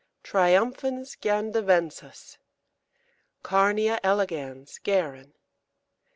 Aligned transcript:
Triomphans 0.23 1.15
gandavensis. 1.15 2.39
Carnea 3.43 3.99
elegans 4.03 4.79
(Guerin). 4.81 5.35